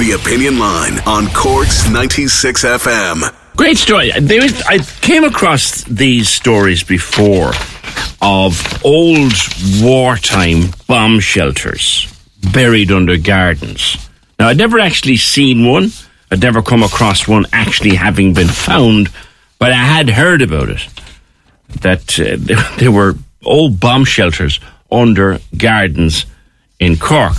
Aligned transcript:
The 0.00 0.12
Opinion 0.12 0.58
Line 0.58 0.98
on 1.00 1.26
Cork's 1.34 1.86
96 1.90 2.64
FM. 2.64 3.34
Great 3.54 3.76
story. 3.76 4.10
There 4.18 4.42
is, 4.42 4.62
I 4.62 4.78
came 4.78 5.24
across 5.24 5.84
these 5.84 6.30
stories 6.30 6.82
before 6.82 7.52
of 8.22 8.82
old 8.82 9.34
wartime 9.82 10.70
bomb 10.86 11.20
shelters 11.20 12.10
buried 12.50 12.90
under 12.90 13.18
gardens. 13.18 14.08
Now, 14.38 14.48
I'd 14.48 14.56
never 14.56 14.80
actually 14.80 15.18
seen 15.18 15.66
one. 15.66 15.90
I'd 16.30 16.40
never 16.40 16.62
come 16.62 16.82
across 16.82 17.28
one 17.28 17.44
actually 17.52 17.94
having 17.94 18.32
been 18.32 18.48
found, 18.48 19.10
but 19.58 19.70
I 19.70 19.84
had 19.84 20.08
heard 20.08 20.40
about 20.40 20.70
it. 20.70 20.88
That 21.82 22.18
uh, 22.18 22.76
there 22.78 22.90
were 22.90 23.16
old 23.44 23.78
bomb 23.78 24.06
shelters 24.06 24.60
under 24.90 25.40
gardens 25.58 26.24
in 26.78 26.96
Cork. 26.96 27.36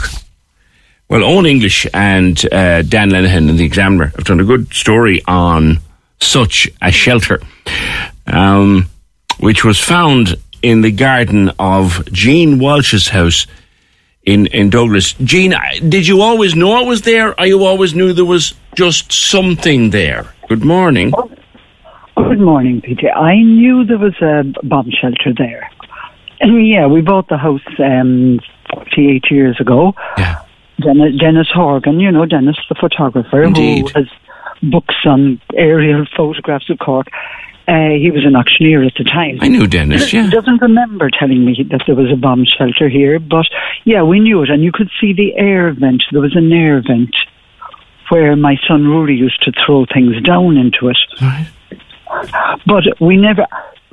Well, 1.11 1.25
Owen 1.25 1.45
English 1.45 1.85
and 1.93 2.41
uh, 2.53 2.83
Dan 2.83 3.09
Lenihan 3.09 3.49
in 3.49 3.57
the 3.57 3.65
Examiner 3.65 4.13
have 4.15 4.23
done 4.23 4.39
a 4.39 4.45
good 4.45 4.73
story 4.73 5.21
on 5.27 5.79
such 6.21 6.69
a 6.81 6.89
shelter, 6.89 7.41
um, 8.27 8.87
which 9.41 9.65
was 9.65 9.77
found 9.77 10.37
in 10.61 10.79
the 10.79 10.91
garden 10.93 11.51
of 11.59 12.05
Jean 12.13 12.59
Walsh's 12.59 13.09
house 13.09 13.45
in, 14.23 14.45
in 14.45 14.69
Douglas. 14.69 15.11
Jean, 15.21 15.53
did 15.89 16.07
you 16.07 16.21
always 16.21 16.55
know 16.55 16.81
it 16.81 16.87
was 16.87 17.01
there, 17.01 17.37
or 17.37 17.45
you 17.45 17.65
always 17.65 17.93
knew 17.93 18.13
there 18.13 18.23
was 18.23 18.53
just 18.75 19.11
something 19.11 19.89
there? 19.89 20.33
Good 20.47 20.63
morning. 20.63 21.11
Good 22.15 22.39
morning, 22.39 22.79
PJ. 22.79 23.13
I 23.13 23.35
knew 23.41 23.83
there 23.83 23.97
was 23.97 24.15
a 24.21 24.45
bomb 24.65 24.89
shelter 24.91 25.33
there. 25.37 25.69
And 26.39 26.65
yeah, 26.65 26.87
we 26.87 27.01
bought 27.01 27.27
the 27.27 27.37
house 27.37 27.59
um, 27.79 28.39
48 28.95 29.25
years 29.29 29.59
ago. 29.59 29.93
Yeah. 30.17 30.30
Dennis, 30.81 31.19
Dennis 31.19 31.47
Horgan, 31.53 31.99
you 31.99 32.11
know, 32.11 32.25
Dennis, 32.25 32.57
the 32.69 32.75
photographer, 32.75 33.43
Indeed. 33.43 33.89
who 33.89 33.99
has 33.99 34.09
books 34.63 34.95
on 35.05 35.41
aerial 35.55 36.05
photographs 36.15 36.69
of 36.69 36.79
Cork. 36.79 37.07
Uh, 37.67 37.95
he 37.97 38.11
was 38.11 38.25
an 38.25 38.35
auctioneer 38.35 38.83
at 38.83 38.93
the 38.97 39.03
time. 39.03 39.37
I 39.39 39.47
knew 39.47 39.67
Dennis, 39.67 40.09
He 40.09 40.29
doesn't 40.29 40.61
remember 40.61 41.09
telling 41.09 41.45
me 41.45 41.65
that 41.69 41.83
there 41.85 41.95
was 41.95 42.11
a 42.11 42.17
bomb 42.17 42.43
shelter 42.45 42.89
here, 42.89 43.19
but 43.19 43.45
yeah, 43.85 44.03
we 44.03 44.19
knew 44.19 44.41
it, 44.43 44.49
and 44.49 44.63
you 44.63 44.71
could 44.73 44.89
see 44.99 45.13
the 45.13 45.33
air 45.35 45.71
vent. 45.71 46.03
There 46.11 46.21
was 46.21 46.35
an 46.35 46.51
air 46.51 46.81
vent 46.85 47.15
where 48.09 48.35
my 48.35 48.57
son 48.67 48.87
Rory 48.87 49.15
used 49.15 49.41
to 49.43 49.53
throw 49.65 49.85
things 49.85 50.21
down 50.23 50.57
into 50.57 50.89
it. 50.89 50.97
Right. 51.21 51.47
But 52.65 52.99
we 52.99 53.15
never. 53.15 53.47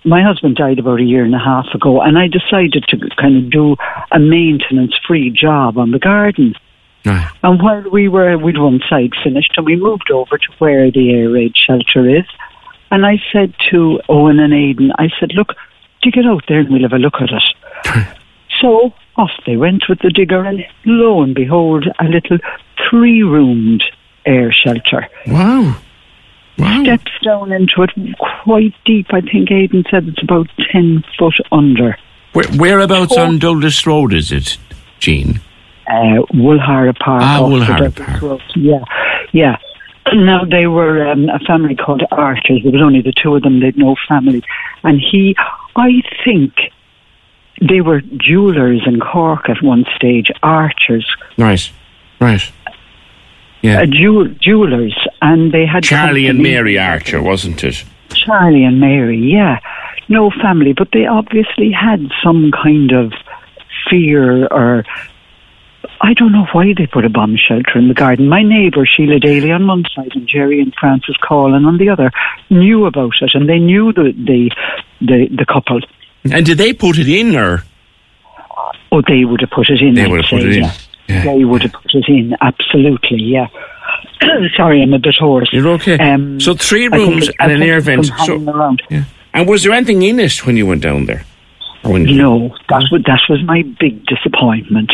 My 0.05 0.23
husband 0.23 0.57
died 0.57 0.79
about 0.79 1.01
a 1.01 1.05
year 1.05 1.25
and 1.25 1.35
a 1.35 1.39
half 1.39 1.67
ago, 1.75 2.01
and 2.01 2.19
I 2.19 2.27
decided 2.29 2.85
to 2.89 2.97
kind 3.21 3.37
of 3.37 3.51
do 3.51 3.77
a 4.11 4.19
maintenance-free 4.19 5.31
job 5.31 5.77
on 5.77 5.91
the 5.91 5.99
garden. 5.99 6.55
Right. 7.05 7.29
And 7.43 7.63
while 7.63 7.89
we 7.91 8.09
were, 8.09 8.37
we'd 8.37 8.59
one 8.59 8.81
side 8.89 9.13
finished, 9.23 9.53
and 9.57 9.67
we 9.67 9.77
moved 9.77 10.11
over 10.11 10.37
to 10.37 10.53
where 10.59 10.91
the 10.91 11.13
air 11.15 11.31
raid 11.31 11.55
shelter 11.57 12.09
is. 12.09 12.27
And 12.91 13.05
I 13.07 13.17
said 13.33 13.55
to 13.71 14.01
Owen 14.09 14.39
and 14.39 14.53
Aidan, 14.53 14.93
I 14.99 15.09
said, 15.21 15.33
"Look, 15.35 15.55
dig 16.03 16.17
it 16.17 16.27
out 16.27 16.45
there, 16.49 16.61
and 16.61 16.71
we'll 16.71 16.83
have 16.83 16.93
a 16.93 16.99
look 16.99 17.15
at 17.21 17.31
it." 17.31 18.07
so 18.61 18.93
off 19.17 19.31
they 19.47 19.57
went 19.57 19.85
with 19.89 19.99
the 20.01 20.11
digger, 20.11 20.45
and 20.45 20.65
lo 20.85 21.23
and 21.23 21.35
behold, 21.35 21.87
a 21.99 22.05
little 22.05 22.39
three-roomed 22.89 23.83
air 24.27 24.53
shelter 24.53 25.09
Wow. 25.27 25.77
Wow. 26.59 26.83
steps 26.83 27.13
down 27.25 27.53
into 27.53 27.83
it 27.83 27.91
quite 28.43 28.75
deep. 28.85 29.07
I 29.11 29.21
think 29.21 29.51
Aidan 29.51 29.85
said 29.91 30.09
it's 30.09 30.23
about 30.23 30.49
10 30.73 31.05
foot 31.19 31.35
under. 31.53 31.97
Where, 32.33 32.49
whereabouts 32.57 33.17
on 33.17 33.39
Douglas 33.39 33.87
Road 33.87 34.13
is 34.13 34.33
it, 34.33 34.59
Jean? 34.99 35.41
Uh, 35.89 36.23
Woolhara 36.35 36.97
Park. 36.99 37.23
Ah, 37.23 37.41
Woolhara 37.41 37.95
Park. 37.95 38.23
Road. 38.23 38.43
Yeah, 38.55 38.85
yeah. 39.33 39.57
Now, 40.13 40.45
they 40.45 40.67
were 40.67 41.07
um, 41.07 41.29
a 41.29 41.39
family 41.41 41.75
called 41.77 42.03
Archers. 42.11 42.61
There 42.63 42.73
was 42.73 42.81
only 42.83 43.03
the 43.03 43.13
two 43.13 43.35
of 43.37 43.43
them. 43.43 43.61
They'd 43.61 43.77
no 43.77 43.95
family. 44.09 44.43
And 44.83 45.01
he, 45.01 45.37
I 45.77 46.03
think, 46.25 46.55
they 47.61 47.81
were 47.83 48.01
jewellers 48.17 48.83
in 48.87 49.01
Cork 49.01 49.49
at 49.51 49.63
one 49.63 49.85
stage, 49.97 50.31
Archers, 50.43 51.07
Right. 51.37 51.71
Right. 52.21 52.51
Yeah. 53.63 53.83
uh, 53.83 53.87
jewel- 53.87 54.29
jewellers. 54.41 54.97
And 55.21 55.53
they 55.53 55.67
had. 55.67 55.83
Charlie 55.85 56.27
and. 56.27 56.39
Mary 56.43 56.79
Archer, 56.79 57.21
wasn't 57.23 57.63
it? 57.65 57.85
Charlie 58.15 58.65
and 58.65 58.81
Mary, 58.81 59.19
yeah. 59.19 59.59
No 60.09 60.31
family, 60.31 60.73
but 60.73 60.89
they 60.93 61.07
obviously 61.07 61.71
had 61.71 62.11
some 62.25 62.51
kind 62.51 62.93
of 62.93 63.13
fear 63.91 64.47
or 64.47 64.85
I 66.01 66.15
don't 66.15 66.33
know 66.33 66.47
why 66.53 66.73
they 66.77 66.87
put 66.87 67.05
a 67.05 67.09
bomb 67.09 67.37
shelter 67.37 67.77
in 67.77 67.89
the 67.89 67.95
garden. 67.95 68.29
My 68.29 68.43
neighbour, 68.43 68.87
Sheila 68.87 69.19
Daly 69.19 69.51
on 69.51 69.67
one 69.67 69.85
side 69.95 70.11
and 70.15 70.29
Jerry 70.29 70.61
and 70.61 70.73
Francis 70.79 71.17
Collin 71.23 71.65
on 71.65 71.79
the 71.79 71.89
other, 71.89 72.11
knew 72.51 72.87
about 72.87 73.13
it 73.21 73.31
and 73.35 73.49
they 73.49 73.59
knew 73.59 73.93
the 73.93 74.13
the, 74.17 74.51
the, 75.01 75.29
the 75.37 75.47
couple. 75.47 75.81
And 76.31 76.47
did 76.47 76.59
they 76.59 76.73
put 76.73 76.99
it 76.99 77.09
in, 77.09 77.35
or 77.37 77.63
Oh, 78.91 79.03
they 79.07 79.25
would 79.25 79.41
have 79.41 79.51
put 79.51 79.69
it 79.71 79.83
in. 79.83 79.95
they 79.95 80.05
I'd 80.05 80.11
would 80.11 80.21
have 80.21 80.31
say, 80.31 80.37
put 80.39 80.47
it 80.47 80.57
in? 80.57 80.71
yeah. 81.09 81.25
They 81.25 81.45
would 81.45 81.63
have 81.63 81.73
put 81.73 81.93
it 81.95 82.09
in, 82.09 82.35
absolutely, 82.41 83.23
yeah. 83.23 83.47
Sorry, 84.57 84.83
I'm 84.83 84.93
a 84.95 84.99
bit 84.99 85.15
hoarse. 85.19 85.49
You're 85.53 85.69
okay. 85.69 85.99
Um, 85.99 86.39
so 86.41 86.55
three 86.55 86.89
rooms 86.89 87.29
it- 87.29 87.35
and 87.41 87.53
an 87.53 87.63
air 87.63 87.81
vent. 87.81 88.07
So, 88.25 88.77
yeah. 88.91 89.05
And 89.35 89.49
was 89.49 89.63
there 89.63 89.73
anything 89.73 90.03
in 90.03 90.19
it 90.21 90.47
when 90.47 90.57
you 90.57 90.67
went 90.67 90.83
down 90.83 91.07
there? 91.07 91.25
Or 91.85 91.93
when 91.93 92.07
you- 92.09 92.17
No, 92.17 92.49
that 92.69 92.83
was 92.91 93.03
that 93.07 93.21
was 93.29 93.43
my 93.45 93.63
big 93.79 94.05
disappointment. 94.07 94.91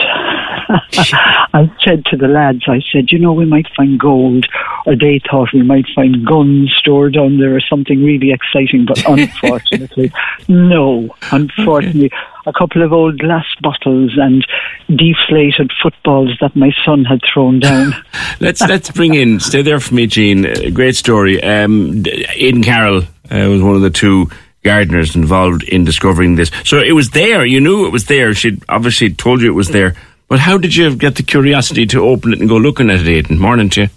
I 0.69 1.71
said 1.85 2.05
to 2.07 2.17
the 2.17 2.29
lads, 2.29 2.65
I 2.67 2.81
said, 2.93 3.11
you 3.11 3.19
know, 3.19 3.33
we 3.33 3.45
might 3.45 3.67
find 3.77 3.99
gold, 3.99 4.47
or 4.87 4.97
they 4.97 5.21
thought 5.31 5.53
we 5.53 5.63
might 5.63 5.87
find 5.95 6.27
guns 6.27 6.75
stored 6.79 7.15
down 7.15 7.39
there 7.39 7.55
or 7.55 7.61
something 7.61 8.03
really 8.03 8.33
exciting, 8.33 8.87
but 8.87 9.03
unfortunately, 9.09 10.13
no. 10.49 11.15
Unfortunately, 11.33 12.11
a 12.47 12.53
couple 12.53 12.83
of 12.83 12.93
old 12.93 13.19
glass 13.19 13.47
bottles 13.61 14.13
and 14.17 14.47
deflated 14.89 15.73
footballs 15.83 16.37
that 16.41 16.55
my 16.57 16.71
son 16.85 17.05
had 17.05 17.21
thrown 17.33 17.61
down. 17.61 17.93
Let's 18.41 18.61
let's 18.61 18.91
bring 18.91 19.15
in. 19.15 19.41
Stay 19.41 19.63
there 19.63 19.81
for 19.81 19.95
me, 19.95 20.07
Jean. 20.07 20.45
Uh, 20.45 20.71
great 20.73 20.97
story. 20.97 21.43
Um, 21.43 22.05
Aidan 22.35 22.63
Carroll 22.63 23.03
uh, 23.31 23.49
was 23.49 23.63
one 23.63 23.77
of 23.77 23.83
the 23.83 23.91
two 23.91 24.29
gardeners 24.65 25.15
involved 25.15 25.63
in 25.63 25.85
discovering 25.85 26.35
this. 26.35 26.51
So 26.65 26.81
it 26.81 26.93
was 26.93 27.11
there. 27.11 27.45
You 27.45 27.61
knew 27.61 27.87
it 27.87 27.93
was 27.93 28.07
there. 28.07 28.35
She 28.35 28.59
obviously 28.69 29.15
told 29.15 29.41
you 29.41 29.49
it 29.49 29.55
was 29.55 29.69
there. 29.69 29.95
But 30.29 30.41
how 30.41 30.59
did 30.59 30.75
you 30.75 30.97
get 30.97 31.17
the 31.17 31.23
curiosity 31.23 31.87
to 31.87 32.05
open 32.05 32.33
it 32.33 32.41
and 32.41 32.49
go 32.49 32.57
looking 32.57 32.91
at 32.91 33.01
it, 33.01 33.09
Aidan? 33.09 33.39
Morning 33.39 33.69
to 33.71 33.83
you. 33.83 33.89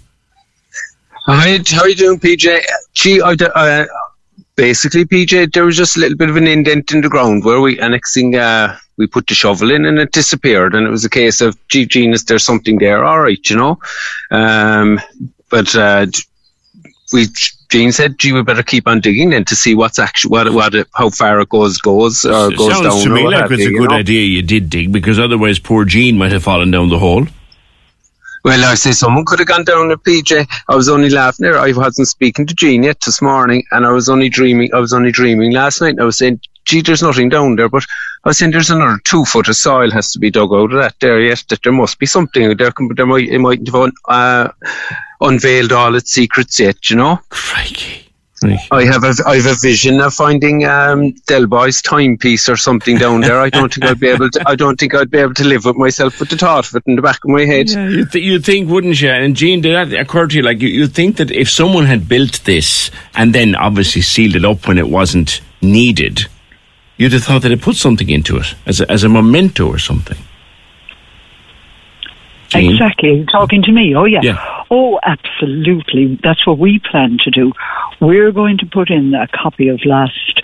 Hi, 1.26 1.58
how 1.66 1.82
are 1.82 1.88
you 1.88 1.94
doing, 1.94 2.20
PJ? 2.20 2.62
Gee, 2.94 3.20
I, 3.20 3.32
uh, 3.32 3.86
basically, 4.56 5.04
PJ, 5.04 5.52
there 5.52 5.64
was 5.64 5.76
just 5.76 5.96
a 5.96 6.00
little 6.00 6.16
bit 6.16 6.30
of 6.30 6.36
an 6.36 6.46
indent 6.46 6.92
in 6.92 7.00
the 7.00 7.08
ground 7.08 7.44
where 7.44 7.60
we, 7.60 7.78
thing, 8.14 8.36
uh, 8.36 8.76
we 8.96 9.06
put 9.06 9.26
the 9.26 9.34
shovel 9.34 9.70
in 9.70 9.84
and 9.84 9.98
it 9.98 10.12
disappeared. 10.12 10.74
And 10.74 10.86
it 10.86 10.90
was 10.90 11.04
a 11.04 11.10
case 11.10 11.40
of, 11.40 11.56
gee, 11.68 11.86
Genius, 11.86 12.24
there's 12.24 12.44
something 12.44 12.78
there, 12.78 13.04
all 13.04 13.20
right, 13.20 13.50
you 13.50 13.56
know. 13.56 13.78
Um, 14.30 15.00
but 15.50 15.74
uh, 15.74 16.06
we, 17.12 17.26
Jean 17.70 17.92
said, 17.92 18.18
gee, 18.18 18.32
we 18.32 18.42
better 18.42 18.62
keep 18.62 18.88
on 18.88 19.00
digging 19.00 19.30
then 19.30 19.44
to 19.44 19.54
see 19.54 19.74
what's 19.74 19.98
actually, 19.98 20.30
what, 20.30 20.52
what 20.52 20.74
how 20.94 21.10
far 21.10 21.40
it 21.40 21.48
goes, 21.50 21.78
goes, 21.78 22.24
or 22.24 22.50
It 22.50 22.56
goes 22.56 22.72
sounds 22.72 22.94
down. 22.96 23.04
to 23.04 23.10
me 23.10 23.28
like 23.28 23.50
it's 23.50 23.66
a 23.66 23.70
good 23.70 23.90
know. 23.90 23.96
idea 23.96 24.22
you 24.22 24.42
did 24.42 24.70
dig 24.70 24.90
because 24.90 25.18
otherwise 25.18 25.58
poor 25.58 25.84
Jean 25.84 26.16
might 26.16 26.32
have 26.32 26.42
fallen 26.42 26.70
down 26.70 26.88
the 26.88 26.98
hole. 26.98 27.26
Well, 28.44 28.64
I 28.64 28.74
say 28.74 28.92
someone 28.92 29.24
could 29.26 29.40
have 29.40 29.48
gone 29.48 29.64
down 29.64 29.90
at 29.90 29.98
PJ. 29.98 30.46
I 30.68 30.74
was 30.74 30.88
only 30.88 31.10
laughing 31.10 31.44
there. 31.44 31.58
I 31.58 31.72
wasn't 31.72 32.08
speaking 32.08 32.46
to 32.46 32.54
Jean 32.54 32.84
yet 32.84 33.00
this 33.00 33.20
morning, 33.20 33.64
and 33.72 33.84
I 33.84 33.90
was 33.90 34.08
only 34.08 34.28
dreaming. 34.30 34.72
I 34.72 34.78
was 34.78 34.92
only 34.92 35.10
dreaming 35.10 35.52
last 35.52 35.80
night. 35.82 35.90
And 35.90 36.00
I 36.00 36.04
was 36.04 36.16
saying, 36.16 36.40
"Gee, 36.64 36.80
there's 36.80 37.02
nothing 37.02 37.28
down 37.28 37.56
there," 37.56 37.68
but 37.68 37.84
I 38.24 38.28
was 38.28 38.38
saying 38.38 38.52
there's 38.52 38.70
another 38.70 39.00
two 39.04 39.24
foot 39.24 39.48
of 39.48 39.56
soil 39.56 39.90
has 39.90 40.12
to 40.12 40.18
be 40.20 40.30
dug 40.30 40.52
out 40.52 40.72
of 40.72 40.80
that 40.80 40.94
there 41.00 41.20
yet. 41.20 41.44
That 41.50 41.62
there 41.64 41.72
must 41.72 41.98
be 41.98 42.06
something 42.06 42.56
there. 42.56 42.70
Can, 42.70 42.88
there 42.94 43.06
might 43.06 43.28
it 43.28 43.40
might 43.40 43.66
have 43.68 43.90
uh, 44.06 44.48
unveiled 45.20 45.72
all 45.72 45.94
its 45.94 46.10
secrets 46.10 46.58
yet. 46.60 46.90
You 46.90 46.96
know. 46.96 47.20
Crikey. 47.30 48.08
I 48.70 48.84
have 48.84 49.02
a 49.02 49.14
I 49.26 49.36
have 49.36 49.46
a 49.46 49.54
vision 49.60 50.00
of 50.00 50.14
finding 50.14 50.64
um, 50.64 51.10
Del 51.26 51.46
Boy's 51.46 51.82
timepiece 51.82 52.48
or 52.48 52.56
something 52.56 52.96
down 52.96 53.20
there. 53.20 53.40
I 53.40 53.50
don't 53.50 53.72
think 53.72 53.84
I'd 53.84 53.98
be 53.98 54.08
able 54.08 54.30
to. 54.30 54.48
I 54.48 54.54
don't 54.54 54.78
think 54.78 54.94
I'd 54.94 55.10
be 55.10 55.18
able 55.18 55.34
to 55.34 55.44
live 55.44 55.64
with 55.64 55.76
myself 55.76 56.20
with 56.20 56.28
the 56.28 56.36
thought 56.36 56.68
of 56.68 56.76
it 56.76 56.84
in 56.86 56.94
the 56.94 57.02
back 57.02 57.24
of 57.24 57.30
my 57.30 57.44
head. 57.44 57.70
Yeah, 57.70 57.88
you, 57.88 58.06
th- 58.06 58.24
you 58.24 58.38
think, 58.38 58.70
wouldn't 58.70 59.00
you? 59.00 59.10
And 59.10 59.34
Jean, 59.34 59.60
did 59.60 59.74
that 59.74 59.98
occur 59.98 60.28
to 60.28 60.36
you? 60.36 60.42
Like, 60.42 60.60
you, 60.60 60.68
you 60.68 60.86
think 60.86 61.16
that 61.16 61.32
if 61.32 61.50
someone 61.50 61.86
had 61.86 62.08
built 62.08 62.44
this 62.44 62.92
and 63.14 63.34
then 63.34 63.56
obviously 63.56 64.02
sealed 64.02 64.36
it 64.36 64.44
up 64.44 64.68
when 64.68 64.78
it 64.78 64.88
wasn't 64.88 65.40
needed, 65.60 66.26
you'd 66.96 67.12
have 67.14 67.24
thought 67.24 67.42
that 67.42 67.50
it 67.50 67.60
put 67.60 67.74
something 67.74 68.08
into 68.08 68.36
it 68.36 68.54
as 68.66 68.80
a, 68.80 68.88
as 68.88 69.02
a 69.02 69.08
memento 69.08 69.66
or 69.66 69.78
something. 69.78 70.18
Jean? 72.48 72.72
Exactly. 72.72 73.26
Talking 73.30 73.62
to 73.62 73.72
me. 73.72 73.94
Oh, 73.94 74.04
yeah. 74.04 74.20
Yeah. 74.22 74.64
Oh, 74.70 74.98
absolutely. 75.04 76.18
That's 76.22 76.46
what 76.46 76.58
we 76.58 76.80
plan 76.90 77.18
to 77.24 77.30
do. 77.30 77.52
We're 78.00 78.32
going 78.32 78.58
to 78.58 78.66
put 78.66 78.90
in 78.90 79.14
a 79.14 79.28
copy 79.28 79.68
of 79.68 79.80
last 79.84 80.42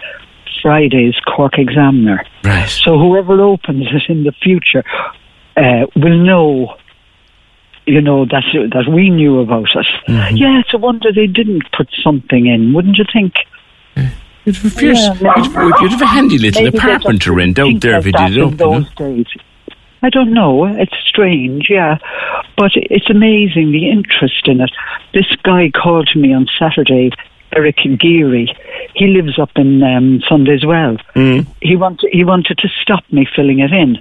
Friday's 0.62 1.14
Cork 1.26 1.58
Examiner. 1.58 2.24
Right. 2.42 2.68
So 2.68 2.98
whoever 2.98 3.40
opens 3.42 3.86
it 3.92 4.10
in 4.10 4.24
the 4.24 4.32
future 4.32 4.84
uh, 5.56 5.86
will 5.96 6.18
know 6.18 6.76
you 7.86 8.00
know, 8.00 8.24
that 8.24 8.44
that 8.72 8.90
we 8.90 9.10
knew 9.10 9.40
about 9.40 9.68
it. 9.74 9.86
Mm-hmm. 10.08 10.36
Yeah, 10.36 10.60
it's 10.60 10.72
a 10.72 10.78
wonder 10.78 11.12
they 11.12 11.26
didn't 11.26 11.70
put 11.76 11.88
something 12.02 12.46
in, 12.46 12.72
wouldn't 12.72 12.96
you 12.96 13.04
think? 13.12 13.34
You'd 14.44 14.56
have, 14.56 14.64
a 14.64 14.70
fierce, 14.70 14.98
Yeah, 15.20 15.36
you'd, 15.36 15.80
you'd 15.80 15.90
have 15.92 16.02
a 16.02 16.06
handy 16.06 16.38
little 16.38 16.62
Maybe 16.62 16.76
apartment 16.76 17.22
to 17.22 17.32
rent 17.32 17.58
out 17.58 17.80
there 17.80 17.98
if 17.98 18.06
you 18.06 18.12
did 18.12 18.32
it 18.32 18.36
in 18.36 18.44
up. 18.44 18.50
you 18.52 18.56
know? 18.56 18.80
those 18.80 18.94
days. 18.94 19.26
I 20.04 20.10
don't 20.10 20.34
know. 20.34 20.66
It's 20.66 20.92
strange, 21.08 21.68
yeah, 21.70 21.96
but 22.58 22.72
it's 22.74 23.08
amazing 23.08 23.72
the 23.72 23.88
interest 23.88 24.46
in 24.46 24.60
it. 24.60 24.70
This 25.14 25.34
guy 25.42 25.70
called 25.70 26.10
me 26.14 26.34
on 26.34 26.46
Saturday, 26.58 27.10
Eric 27.56 27.78
Geary. 27.98 28.54
He 28.94 29.06
lives 29.06 29.38
up 29.38 29.52
in 29.56 29.82
um, 29.82 30.20
Sundays 30.28 30.66
Well. 30.66 30.98
Mm. 31.14 31.46
He 31.62 31.74
wanted 31.76 32.10
he 32.12 32.22
wanted 32.22 32.58
to 32.58 32.68
stop 32.82 33.02
me 33.10 33.26
filling 33.34 33.60
it 33.60 33.72
in. 33.72 33.96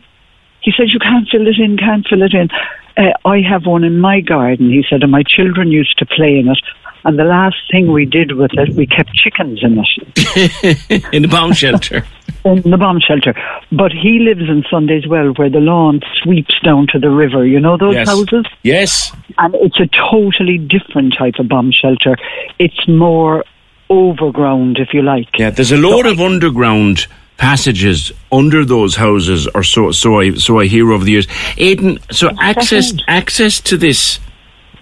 He 0.60 0.74
said, 0.76 0.90
"You 0.90 1.00
can't 1.00 1.30
fill 1.30 1.48
it 1.48 1.58
in, 1.58 1.78
can't 1.78 2.06
fill 2.06 2.24
it 2.24 2.34
in." 2.34 2.50
Uh, 2.98 3.14
I 3.24 3.40
have 3.40 3.66
one 3.66 3.86
in 3.86 4.00
my 4.00 4.20
garden. 4.20 4.72
He 4.72 4.84
said, 4.88 5.04
and 5.04 5.12
my 5.12 5.24
children 5.24 5.72
used 5.72 5.98
to 6.00 6.06
play 6.06 6.38
in 6.38 6.50
it. 6.50 6.60
And 7.06 7.20
the 7.20 7.24
last 7.26 7.58
thing 7.72 7.92
we 7.92 8.06
did 8.06 8.32
with 8.34 8.52
it, 8.54 8.70
we 8.76 8.88
kept 8.88 9.14
chickens 9.14 9.60
in 9.62 9.78
it 9.78 11.06
in 11.14 11.22
the 11.22 11.28
bomb 11.28 11.52
shelter. 11.54 12.06
in 12.46 12.62
the 12.70 12.78
bomb 12.78 13.00
shelter. 13.00 13.34
But 13.72 13.92
he 13.92 14.20
lives 14.20 14.50
in 14.50 14.64
Sundays 14.72 15.06
Well, 15.08 15.34
where 15.34 15.50
the 15.50 15.60
lawn 15.60 16.02
sweeps 16.22 16.56
down 16.64 16.88
to 16.94 17.00
the 17.00 17.10
river. 17.10 17.46
You 17.46 17.60
know 17.60 17.78
those 17.78 17.96
Yes. 17.96 18.08
houses, 18.08 18.46
Yes. 18.64 19.12
and 19.38 19.54
it's 19.56 19.80
a 19.80 19.88
totally 20.12 20.58
different 20.58 21.16
type 21.18 21.36
of 21.40 21.50
bomb 21.50 21.72
shelter. 21.72 22.16
It's 22.58 22.88
more 22.88 23.44
overground, 23.90 24.78
if 24.80 24.94
you 24.94 25.02
like. 25.02 25.28
Yeah, 25.38 25.50
there's 25.50 25.72
a 25.72 25.78
load 25.78 26.06
of 26.06 26.20
underground 26.22 27.08
passages 27.38 28.12
under 28.32 28.64
those 28.64 28.96
houses, 28.96 29.48
or 29.54 29.64
so 29.64 29.92
so 29.92 30.20
I 30.22 30.36
so 30.36 30.60
I 30.60 30.66
hear 30.68 30.92
over 30.92 31.04
the 31.04 31.12
years. 31.12 31.28
Aidan, 31.58 32.00
so 32.12 32.30
access 32.40 32.94
access 33.08 33.60
to 33.62 33.78
this 33.78 34.20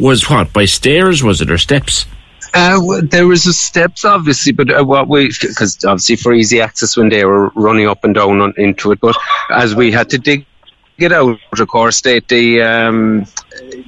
was 0.02 0.30
what 0.30 0.52
by 0.52 0.66
stairs 0.66 1.24
was 1.24 1.42
it 1.42 1.52
or 1.52 1.58
steps? 1.58 2.06
Uh, 2.54 3.02
there 3.04 3.28
was 3.28 3.44
steps, 3.58 4.04
obviously, 4.04 4.52
but 4.52 4.70
uh, 4.70 4.84
what 4.84 5.08
we 5.08 5.28
because 5.28 5.84
obviously 5.86 6.18
for 6.18 6.34
easy 6.34 6.60
access 6.60 6.98
when 6.98 7.08
they 7.08 7.24
were 7.24 7.48
running 7.50 7.88
up 7.88 8.04
and 8.04 8.16
down 8.16 8.42
on, 8.42 8.54
into 8.58 8.92
it, 8.92 9.00
but 9.00 9.16
as 9.52 9.74
we 9.74 9.92
had 9.92 10.10
to 10.10 10.18
dig 10.18 10.46
it 10.98 11.14
out, 11.14 11.40
of 11.58 11.68
course, 11.70 12.02
they, 12.02 12.20
the 12.20 12.62
um, 12.62 13.26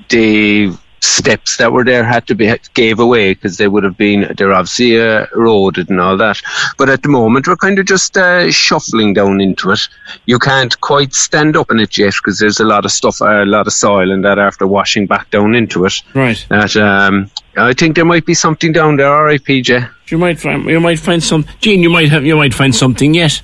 the 0.10 0.74
steps 1.04 1.58
that 1.58 1.74
were 1.74 1.84
there 1.84 2.04
had 2.04 2.26
to 2.28 2.34
be 2.34 2.54
gave 2.74 2.98
away 3.00 3.34
because 3.34 3.58
they 3.58 3.68
would 3.68 3.84
have 3.84 3.98
been 3.98 4.32
they're 4.38 4.54
obviously 4.54 5.00
uh, 5.00 5.26
eroded 5.36 5.90
and 5.90 6.00
all 6.00 6.16
that. 6.18 6.42
But 6.78 6.90
at 6.90 7.04
the 7.04 7.10
moment, 7.10 7.48
we're 7.48 7.58
kind 7.58 7.78
of 7.78 7.86
just 7.86 8.16
uh, 8.18 8.50
shuffling 8.52 9.14
down 9.14 9.42
into 9.42 9.72
it. 9.72 9.82
You 10.26 10.40
can't 10.40 10.80
quite 10.82 11.14
stand 11.14 11.58
up 11.58 11.70
in 11.72 11.80
it 11.80 11.98
yet 11.98 12.14
because 12.16 12.40
there's 12.40 12.60
a 12.62 12.66
lot 12.66 12.86
of 12.86 12.92
stuff, 12.92 13.20
a 13.22 13.44
lot 13.46 13.68
of 13.68 13.74
soil, 13.74 14.12
and 14.12 14.24
that 14.24 14.40
after 14.40 14.66
washing 14.66 15.06
back 15.06 15.30
down 15.30 15.56
into 15.56 15.86
it 15.86 15.94
Right. 16.14 16.44
that 16.50 16.76
um, 16.78 17.30
I 17.58 17.74
think 17.74 17.96
there 17.96 18.06
might 18.06 18.26
be 18.26 18.34
something 18.34 18.72
down 18.72 18.96
there. 18.96 19.14
All 19.14 19.24
right, 19.26 19.44
PJ. 19.44 19.90
You 20.08 20.18
might 20.18 20.40
find 20.40 20.66
you 20.66 20.80
might 20.80 21.00
find 21.00 21.22
some. 21.22 21.46
Jean, 21.60 21.82
you 21.82 21.90
might 21.90 22.10
have 22.10 22.26
you 22.26 22.36
might 22.38 22.54
find 22.54 22.74
something 22.74 23.14
yet. 23.14 23.42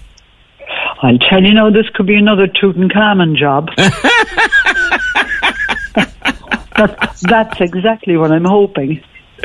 I'll 1.02 1.18
tell 1.18 1.42
you 1.42 1.54
now, 1.54 1.70
this 1.70 1.88
could 1.96 2.08
be 2.08 2.16
another 2.16 2.46
Tutankhamun 2.48 3.36
job. 3.38 3.70
that's, 6.88 7.22
that's 7.22 7.62
exactly 7.62 8.18
what 8.18 8.31
I'm 8.31 8.46
hoping. 8.46 9.04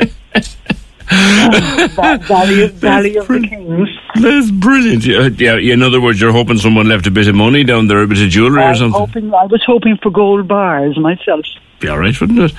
Valley, 1.07 2.67
Valley 2.67 3.15
of 3.17 3.27
the 3.27 3.47
Kings. 3.47 3.89
That's 4.15 4.51
brilliant. 4.51 5.05
Yeah, 5.05 5.57
in 5.57 5.83
other 5.83 6.01
words, 6.01 6.19
you're 6.19 6.31
hoping 6.31 6.57
someone 6.57 6.87
left 6.89 7.05
a 7.07 7.11
bit 7.11 7.27
of 7.27 7.35
money 7.35 7.63
down 7.63 7.87
there, 7.87 8.01
a 8.01 8.07
bit 8.07 8.21
of 8.21 8.29
jewellery 8.29 8.63
or 8.63 8.75
something. 8.75 8.99
hoping, 8.99 9.33
I 9.33 9.45
was 9.45 9.63
hoping 9.65 9.97
for 10.01 10.09
gold 10.09 10.47
bars 10.47 10.97
myself. 10.97 11.45
Be 11.79 11.89
all 11.89 11.99
right, 11.99 12.19
wouldn't 12.19 12.39
it 12.39 12.53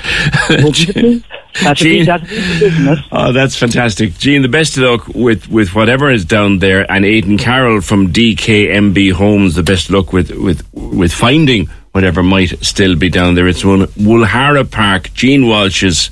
it? 0.50 0.94
be? 0.94 1.24
That'd 1.62 1.84
be, 1.84 1.96
Jean. 1.96 2.04
that'd 2.04 2.28
be 2.28 2.36
business. 2.60 3.00
Oh, 3.10 3.32
that's 3.32 3.56
fantastic, 3.56 4.18
Jean. 4.18 4.42
The 4.42 4.48
best 4.48 4.76
of 4.76 4.82
luck 4.82 5.08
with, 5.08 5.48
with 5.48 5.74
whatever 5.74 6.10
is 6.10 6.26
down 6.26 6.58
there, 6.58 6.90
and 6.92 7.02
Aidan 7.02 7.38
Carroll 7.38 7.80
from 7.80 8.12
DKMB 8.12 9.12
Homes. 9.12 9.54
The 9.54 9.62
best 9.62 9.88
of 9.88 9.94
luck 9.94 10.12
with 10.12 10.30
with 10.32 10.70
with 10.74 11.12
finding 11.14 11.70
whatever 11.96 12.22
might 12.22 12.62
still 12.62 12.94
be 12.94 13.08
down 13.08 13.34
there. 13.34 13.48
It's 13.48 13.64
one 13.64 13.86
Woolhara 13.96 14.70
Park, 14.70 15.14
Jean 15.14 15.46
Walsh's 15.46 16.10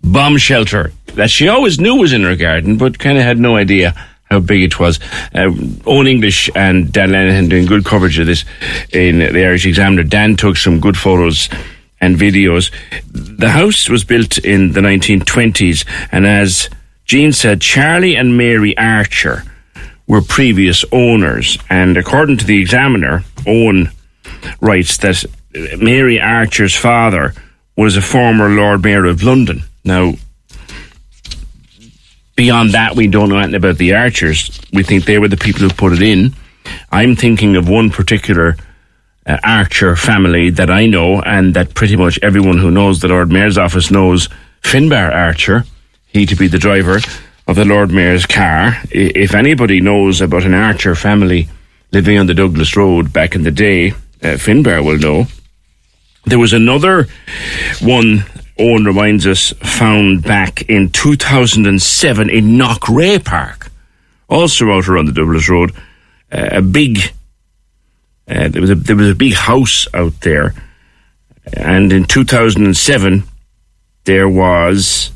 bomb 0.00 0.36
shelter 0.38 0.92
that 1.14 1.28
she 1.28 1.48
always 1.48 1.80
knew 1.80 1.96
was 1.96 2.12
in 2.12 2.22
her 2.22 2.36
garden, 2.36 2.78
but 2.78 3.00
kind 3.00 3.18
of 3.18 3.24
had 3.24 3.36
no 3.36 3.56
idea 3.56 3.96
how 4.30 4.38
big 4.38 4.62
it 4.62 4.78
was. 4.78 5.00
Uh, 5.34 5.50
Owen 5.86 6.06
English 6.06 6.48
and 6.54 6.92
Dan 6.92 7.08
Lenihan 7.08 7.50
doing 7.50 7.66
good 7.66 7.84
coverage 7.84 8.16
of 8.20 8.26
this 8.26 8.44
in 8.92 9.18
the 9.18 9.44
Irish 9.44 9.66
Examiner. 9.66 10.04
Dan 10.04 10.36
took 10.36 10.56
some 10.56 10.78
good 10.78 10.96
photos 10.96 11.48
and 12.00 12.14
videos. 12.16 12.70
The 13.10 13.50
house 13.50 13.88
was 13.88 14.04
built 14.04 14.38
in 14.38 14.70
the 14.70 14.80
1920s, 14.80 15.84
and 16.12 16.28
as 16.28 16.70
Jean 17.06 17.32
said, 17.32 17.60
Charlie 17.60 18.14
and 18.14 18.36
Mary 18.36 18.78
Archer 18.78 19.42
were 20.06 20.22
previous 20.22 20.84
owners. 20.92 21.58
And 21.68 21.96
according 21.96 22.36
to 22.36 22.44
the 22.44 22.60
Examiner, 22.60 23.24
Owen 23.48 23.90
writes 24.60 24.96
that 24.98 25.24
uh, 25.24 25.76
Mary 25.78 26.20
Archer's 26.20 26.74
father 26.74 27.34
was 27.76 27.96
a 27.96 28.02
former 28.02 28.48
Lord 28.48 28.82
Mayor 28.82 29.04
of 29.04 29.22
London. 29.22 29.62
Now, 29.84 30.14
beyond 32.36 32.72
that, 32.72 32.96
we 32.96 33.06
don't 33.06 33.28
know 33.28 33.38
anything 33.38 33.54
about 33.54 33.78
the 33.78 33.94
Archers. 33.94 34.60
We 34.72 34.82
think 34.82 35.04
they 35.04 35.18
were 35.18 35.28
the 35.28 35.36
people 35.36 35.62
who 35.62 35.70
put 35.70 35.92
it 35.92 36.02
in. 36.02 36.34
I'm 36.90 37.16
thinking 37.16 37.56
of 37.56 37.68
one 37.68 37.90
particular 37.90 38.56
uh, 39.26 39.38
Archer 39.44 39.94
family 39.96 40.50
that 40.50 40.70
I 40.70 40.86
know, 40.86 41.20
and 41.22 41.54
that 41.54 41.74
pretty 41.74 41.96
much 41.96 42.18
everyone 42.22 42.58
who 42.58 42.70
knows 42.70 43.00
the 43.00 43.08
Lord 43.08 43.30
Mayor's 43.30 43.58
office 43.58 43.90
knows 43.90 44.28
Finbar 44.62 45.14
Archer. 45.14 45.64
He 46.06 46.26
to 46.26 46.36
be 46.36 46.48
the 46.48 46.58
driver 46.58 46.98
of 47.46 47.56
the 47.56 47.64
Lord 47.64 47.90
Mayor's 47.90 48.26
car. 48.26 48.76
If 48.90 49.34
anybody 49.34 49.80
knows 49.80 50.20
about 50.20 50.44
an 50.44 50.54
Archer 50.54 50.94
family 50.94 51.48
living 51.92 52.18
on 52.18 52.26
the 52.26 52.34
Douglas 52.34 52.76
Road 52.76 53.12
back 53.12 53.34
in 53.34 53.42
the 53.42 53.50
day, 53.50 53.92
uh, 54.22 54.36
Finbar 54.36 54.84
will 54.84 54.98
know. 54.98 55.26
There 56.24 56.38
was 56.38 56.52
another 56.52 57.06
one, 57.80 58.24
Owen 58.58 58.84
reminds 58.84 59.26
us, 59.26 59.52
found 59.62 60.22
back 60.22 60.62
in 60.62 60.90
2007 60.90 62.30
in 62.30 62.44
Knockrea 62.58 63.24
Park, 63.24 63.70
also 64.28 64.70
out 64.70 64.88
around 64.88 65.06
the 65.06 65.12
Douglas 65.12 65.48
Road. 65.48 65.72
Uh, 66.30 66.48
a 66.52 66.62
big, 66.62 66.98
uh, 68.28 68.48
there 68.48 68.60
was 68.60 68.70
a 68.70 68.74
there 68.74 68.96
was 68.96 69.10
a 69.10 69.14
big 69.14 69.34
house 69.34 69.86
out 69.94 70.20
there, 70.20 70.54
and 71.54 71.92
in 71.92 72.04
2007 72.04 73.22
there 74.04 74.28
was 74.28 75.10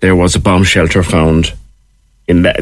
there 0.00 0.16
was 0.16 0.34
a 0.34 0.40
bomb 0.40 0.64
shelter 0.64 1.02
found 1.02 1.54
in 2.26 2.42
that, 2.42 2.60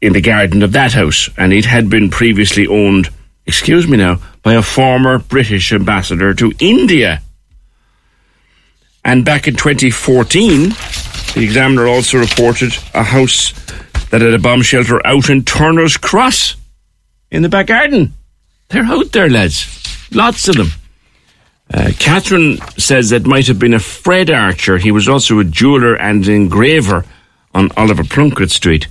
in 0.00 0.12
the 0.12 0.20
garden 0.20 0.62
of 0.62 0.72
that 0.72 0.92
house, 0.92 1.28
and 1.36 1.52
it 1.52 1.64
had 1.64 1.90
been 1.90 2.10
previously 2.10 2.66
owned. 2.66 3.08
Excuse 3.46 3.88
me 3.88 3.96
now, 3.96 4.18
by 4.42 4.54
a 4.54 4.62
former 4.62 5.18
British 5.18 5.72
ambassador 5.72 6.34
to 6.34 6.52
India. 6.58 7.22
And 9.04 9.24
back 9.24 9.48
in 9.48 9.56
2014, 9.56 10.70
the 11.34 11.42
Examiner 11.42 11.86
also 11.86 12.18
reported 12.18 12.72
a 12.94 13.02
house 13.02 13.52
that 14.10 14.20
had 14.20 14.34
a 14.34 14.38
bomb 14.38 14.62
shelter 14.62 15.04
out 15.06 15.30
in 15.30 15.44
Turner's 15.44 15.96
Cross 15.96 16.56
in 17.30 17.42
the 17.42 17.48
back 17.48 17.68
garden. 17.68 18.14
They're 18.68 18.84
out 18.84 19.12
there, 19.12 19.30
lads. 19.30 19.66
Lots 20.12 20.48
of 20.48 20.56
them. 20.56 20.68
Uh, 21.72 21.92
Catherine 21.98 22.58
says 22.78 23.12
it 23.12 23.26
might 23.26 23.46
have 23.46 23.58
been 23.58 23.74
a 23.74 23.78
Fred 23.78 24.28
Archer. 24.30 24.78
He 24.78 24.90
was 24.90 25.08
also 25.08 25.38
a 25.38 25.44
jeweller 25.44 25.94
and 25.94 26.26
engraver 26.26 27.04
on 27.54 27.70
Oliver 27.76 28.04
Plunkett 28.04 28.50
Street 28.50 28.88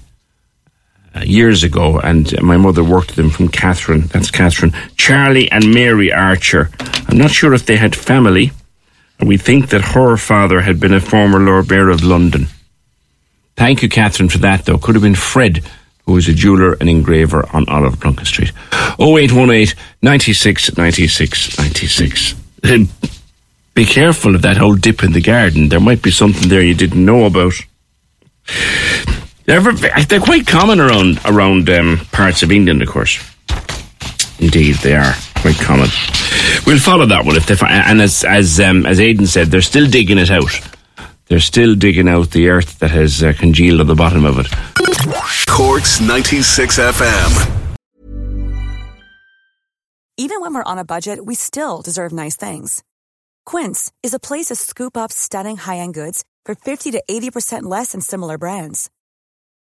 uh, 1.15 1.21
years 1.21 1.63
ago, 1.63 1.99
and 1.99 2.39
my 2.41 2.57
mother 2.57 2.83
worked 2.83 3.09
with 3.11 3.19
him 3.19 3.29
from 3.29 3.49
Catherine. 3.49 4.01
That's 4.07 4.31
Catherine. 4.31 4.73
Charlie 4.95 5.51
and 5.51 5.73
Mary 5.73 6.11
Archer. 6.11 6.69
I'm 7.07 7.17
not 7.17 7.31
sure 7.31 7.53
if 7.53 7.65
they 7.65 7.77
had 7.77 7.95
family. 7.95 8.51
We 9.19 9.37
think 9.37 9.69
that 9.69 9.81
her 9.81 10.17
father 10.17 10.61
had 10.61 10.79
been 10.79 10.93
a 10.93 11.01
former 11.01 11.39
Lord 11.39 11.69
Mayor 11.69 11.89
of 11.89 12.03
London. 12.03 12.47
Thank 13.55 13.81
you, 13.81 13.89
Catherine, 13.89 14.29
for 14.29 14.37
that, 14.39 14.65
though. 14.65 14.77
Could 14.77 14.95
have 14.95 15.01
been 15.01 15.15
Fred, 15.15 15.65
who 16.05 16.13
was 16.13 16.29
a 16.29 16.33
jeweller 16.33 16.77
and 16.79 16.89
engraver 16.89 17.45
on 17.53 17.67
Oliver 17.67 17.97
Plunkett 17.97 18.27
Street. 18.27 18.53
0818 18.99 19.77
96 20.01 20.77
96 20.77 21.57
96. 21.57 22.35
Be 23.73 23.85
careful 23.85 24.35
of 24.35 24.41
that 24.41 24.57
whole 24.57 24.75
dip 24.75 25.03
in 25.03 25.13
the 25.13 25.21
garden. 25.21 25.69
There 25.69 25.79
might 25.79 26.01
be 26.01 26.11
something 26.11 26.49
there 26.49 26.61
you 26.61 26.73
didn't 26.73 27.03
know 27.03 27.25
about. 27.25 27.53
They're, 29.49 29.61
they're 30.05 30.19
quite 30.19 30.45
common 30.45 30.79
around 30.79 31.19
around 31.25 31.71
um, 31.71 31.97
parts 32.11 32.43
of 32.43 32.51
England, 32.51 32.83
of 32.83 32.87
course. 32.87 33.17
Indeed, 34.37 34.75
they 34.83 34.95
are 34.95 35.15
quite 35.37 35.55
common. 35.55 35.89
We'll 36.67 36.77
follow 36.77 37.07
that 37.07 37.25
one 37.25 37.35
if 37.35 37.47
they 37.47 37.55
find. 37.55 37.73
And 37.73 37.99
as 37.99 38.23
as 38.23 38.59
um, 38.59 38.85
as 38.85 38.99
Aidan 38.99 39.25
said, 39.25 39.47
they're 39.47 39.61
still 39.61 39.89
digging 39.89 40.19
it 40.19 40.29
out. 40.29 40.51
They're 41.25 41.39
still 41.39 41.73
digging 41.73 42.07
out 42.07 42.29
the 42.29 42.47
earth 42.47 42.77
that 42.77 42.91
has 42.91 43.23
uh, 43.23 43.33
congealed 43.33 43.81
at 43.81 43.87
the 43.87 43.95
bottom 43.95 44.23
of 44.23 44.37
it. 44.37 44.47
Corks 45.47 45.99
96 45.99 46.77
FM. 46.77 47.69
Even 50.17 50.41
when 50.41 50.53
we're 50.53 50.63
on 50.63 50.77
a 50.77 50.85
budget, 50.85 51.25
we 51.25 51.33
still 51.33 51.81
deserve 51.81 52.11
nice 52.11 52.35
things. 52.35 52.83
Quince 53.47 53.91
is 54.03 54.13
a 54.13 54.19
place 54.19 54.49
to 54.49 54.55
scoop 54.55 54.95
up 54.95 55.11
stunning 55.11 55.57
high-end 55.57 55.95
goods 55.95 56.23
for 56.45 56.53
50 56.53 56.91
to 56.91 57.03
80% 57.09 57.63
less 57.63 57.93
than 57.93 58.01
similar 58.01 58.37
brands. 58.37 58.91